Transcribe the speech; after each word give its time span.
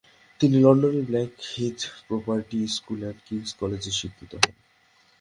তিনি 0.39 0.57
লন্ডনের 0.59 1.05
black 1.05 1.31
Heath 1.49 1.79
proprietary 2.07 2.59
school 2.67 2.99
এবং 3.03 3.17
কিংস 3.25 3.49
কলেজে 3.59 3.91
শিক্ষিত 3.91 4.31
হন। 4.35 4.53